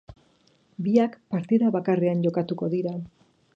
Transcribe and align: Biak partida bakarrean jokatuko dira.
Biak 0.87 1.17
partida 1.35 1.71
bakarrean 1.77 2.25
jokatuko 2.29 2.73
dira. 2.75 2.95